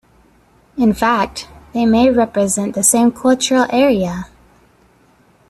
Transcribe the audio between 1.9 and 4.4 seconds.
represent the same cultural area.